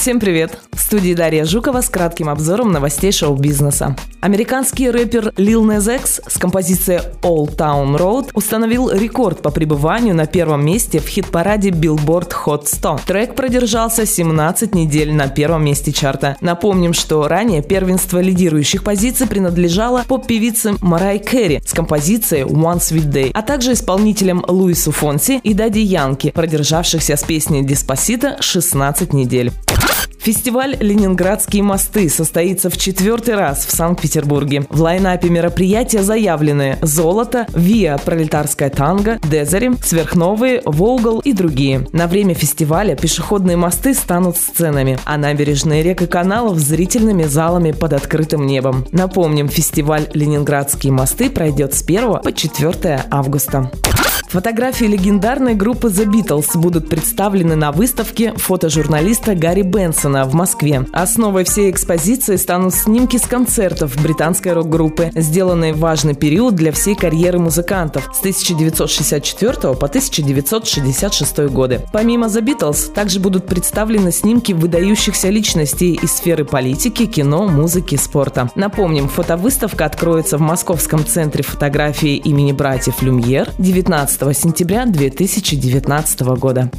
Всем 0.00 0.18
привет! 0.18 0.58
В 0.72 0.80
студии 0.80 1.12
Дарья 1.12 1.44
Жукова 1.44 1.82
с 1.82 1.90
кратким 1.90 2.30
обзором 2.30 2.72
новостей 2.72 3.12
шоу-бизнеса. 3.12 3.96
Американский 4.20 4.90
рэпер 4.90 5.34
Lil 5.36 5.60
Nas 5.60 5.94
X 5.94 6.22
с 6.26 6.38
композицией 6.38 7.02
Old 7.20 7.56
Town 7.56 7.98
Road 7.98 8.30
установил 8.32 8.90
рекорд 8.90 9.42
по 9.42 9.50
пребыванию 9.50 10.14
на 10.14 10.24
первом 10.24 10.64
месте 10.64 11.00
в 11.00 11.06
хит-параде 11.06 11.68
Billboard 11.68 12.32
Hot 12.46 12.62
100. 12.64 13.00
Трек 13.06 13.34
продержался 13.34 14.06
17 14.06 14.74
недель 14.74 15.12
на 15.12 15.28
первом 15.28 15.66
месте 15.66 15.92
чарта. 15.92 16.34
Напомним, 16.40 16.94
что 16.94 17.28
ранее 17.28 17.62
первенство 17.62 18.20
лидирующих 18.20 18.82
позиций 18.82 19.26
принадлежало 19.26 20.04
поп-певице 20.08 20.76
Марай 20.80 21.18
Керри 21.18 21.60
с 21.66 21.74
композицией 21.74 22.44
One 22.44 22.78
Sweet 22.78 23.12
Day, 23.12 23.30
а 23.34 23.42
также 23.42 23.74
исполнителям 23.74 24.46
Луису 24.48 24.92
Фонси 24.92 25.40
и 25.42 25.52
Дади 25.52 25.80
Янки, 25.80 26.30
продержавшихся 26.30 27.16
с 27.16 27.22
песней 27.22 27.62
Диспосита 27.62 28.38
16 28.40 29.12
недель. 29.12 29.52
Фестиваль 30.20 30.76
«Ленинградские 30.78 31.62
мосты» 31.62 32.10
состоится 32.10 32.68
в 32.68 32.76
четвертый 32.76 33.36
раз 33.36 33.64
в 33.64 33.74
Санкт-Петербурге. 33.74 34.66
В 34.68 34.82
лайнапе 34.82 35.30
мероприятия 35.30 36.02
заявлены 36.02 36.76
«Золото», 36.82 37.46
«Виа», 37.54 37.96
«Пролетарская 37.96 38.68
танго», 38.68 39.18
«Дезери», 39.30 39.72
«Сверхновые», 39.82 40.60
«Волгал» 40.66 41.20
и 41.20 41.32
другие. 41.32 41.86
На 41.92 42.06
время 42.06 42.34
фестиваля 42.34 42.96
пешеходные 42.96 43.56
мосты 43.56 43.94
станут 43.94 44.36
сценами, 44.36 44.98
а 45.06 45.16
набережные 45.16 45.82
рек 45.82 46.02
и 46.02 46.06
каналов– 46.06 46.58
зрительными 46.58 47.24
залами 47.24 47.72
под 47.72 47.94
открытым 47.94 48.46
небом. 48.46 48.84
Напомним, 48.92 49.48
фестиваль 49.48 50.06
«Ленинградские 50.12 50.92
мосты» 50.92 51.30
пройдет 51.30 51.72
с 51.72 51.82
1 51.82 52.18
по 52.18 52.30
4 52.30 53.04
августа. 53.10 53.70
Фотографии 54.30 54.84
легендарной 54.84 55.56
группы 55.56 55.88
The 55.88 56.06
Beatles 56.06 56.56
будут 56.56 56.88
представлены 56.88 57.56
на 57.56 57.72
выставке 57.72 58.32
фотожурналиста 58.36 59.34
Гарри 59.34 59.62
Бенсона 59.62 60.24
в 60.24 60.34
Москве. 60.34 60.86
Основой 60.92 61.42
всей 61.42 61.68
экспозиции 61.68 62.36
станут 62.36 62.72
снимки 62.72 63.16
с 63.16 63.22
концертов 63.22 64.00
британской 64.00 64.52
рок-группы, 64.52 65.10
сделанные 65.16 65.72
в 65.72 65.80
важный 65.80 66.14
период 66.14 66.54
для 66.54 66.70
всей 66.70 66.94
карьеры 66.94 67.40
музыкантов 67.40 68.08
с 68.14 68.20
1964 68.20 69.52
по 69.74 69.86
1966 69.86 71.38
годы. 71.48 71.80
Помимо 71.92 72.28
The 72.28 72.40
Beatles, 72.40 72.92
также 72.92 73.18
будут 73.18 73.46
представлены 73.46 74.12
снимки 74.12 74.52
выдающихся 74.52 75.28
личностей 75.28 75.98
из 76.00 76.12
сферы 76.12 76.44
политики, 76.44 77.06
кино, 77.06 77.48
музыки, 77.48 77.96
спорта. 77.96 78.48
Напомним, 78.54 79.08
фотовыставка 79.08 79.86
откроется 79.86 80.38
в 80.38 80.40
Московском 80.40 81.04
центре 81.04 81.42
фотографии 81.42 82.14
имени 82.14 82.52
братьев 82.52 83.02
Люмьер 83.02 83.48
19 83.58 84.19
сентября 84.32 84.86
2019 84.86 86.20
года. 86.20 86.70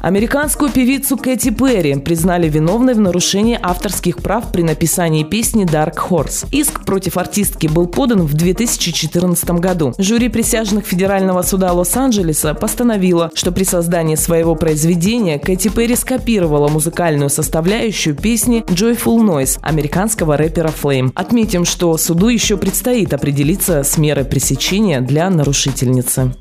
Американскую 0.00 0.70
певицу 0.70 1.16
Кэти 1.16 1.50
Перри 1.50 1.96
признали 1.96 2.48
виновной 2.48 2.94
в 2.94 3.00
нарушении 3.00 3.58
авторских 3.60 4.18
прав 4.18 4.50
при 4.50 4.62
написании 4.62 5.24
песни 5.24 5.66
Dark 5.66 5.96
Horse. 6.08 6.46
Иск 6.50 6.84
против 6.86 7.18
артистки 7.18 7.66
был 7.66 7.86
подан 7.86 8.22
в 8.22 8.32
2014 8.32 9.50
году. 9.50 9.92
Жюри 9.98 10.28
присяжных 10.28 10.86
Федерального 10.86 11.42
суда 11.42 11.72
Лос-Анджелеса 11.72 12.54
постановило, 12.54 13.30
что 13.34 13.52
при 13.52 13.64
создании 13.64 14.14
своего 14.14 14.54
произведения 14.54 15.38
Кэти 15.38 15.68
Перри 15.68 15.96
скопировала 15.96 16.68
музыкальную 16.68 17.28
составляющую 17.28 18.16
песни 18.16 18.64
Joyful 18.68 19.18
Noise 19.18 19.58
американского 19.60 20.36
рэпера 20.36 20.68
Flame. 20.70 21.12
Отметим, 21.14 21.64
что 21.64 21.96
суду 21.98 22.28
еще 22.28 22.56
предстоит 22.56 23.12
определиться 23.12 23.82
с 23.82 23.98
мерой 23.98 24.24
пресечения 24.24 25.00
для 25.00 25.28
нарушительницы. 25.28 26.32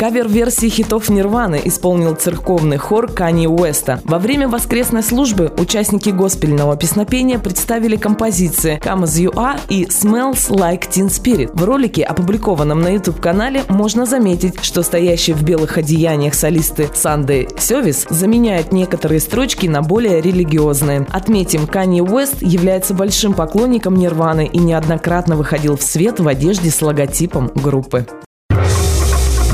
Кавер-версии 0.00 0.70
хитов 0.70 1.10
Нирваны 1.10 1.60
исполнил 1.62 2.14
церковный 2.14 2.78
хор 2.78 3.06
Кани 3.12 3.46
Уэста. 3.46 4.00
Во 4.04 4.18
время 4.18 4.48
воскресной 4.48 5.02
службы 5.02 5.52
участники 5.58 6.08
госпельного 6.08 6.74
песнопения 6.74 7.38
представили 7.38 7.96
композиции 7.96 8.80
«Come 8.82 9.02
As 9.02 9.22
You 9.22 9.34
Are» 9.34 9.60
и 9.68 9.84
«Smells 9.84 10.48
Like 10.48 10.88
Teen 10.88 11.08
Spirit». 11.08 11.50
В 11.52 11.64
ролике, 11.64 12.02
опубликованном 12.02 12.80
на 12.80 12.94
YouTube-канале, 12.94 13.64
можно 13.68 14.06
заметить, 14.06 14.64
что 14.64 14.82
стоящие 14.82 15.36
в 15.36 15.42
белых 15.42 15.76
одеяниях 15.76 16.32
солисты 16.32 16.88
Санды 16.94 17.48
Севис 17.58 18.06
заменяют 18.08 18.72
некоторые 18.72 19.20
строчки 19.20 19.66
на 19.66 19.82
более 19.82 20.22
религиозные. 20.22 21.06
Отметим, 21.10 21.66
Кани 21.66 22.00
Уэст 22.00 22.40
является 22.40 22.94
большим 22.94 23.34
поклонником 23.34 23.96
Нирваны 23.96 24.46
и 24.46 24.60
неоднократно 24.60 25.36
выходил 25.36 25.76
в 25.76 25.82
свет 25.82 26.20
в 26.20 26.26
одежде 26.26 26.70
с 26.70 26.80
логотипом 26.80 27.50
группы. 27.54 28.06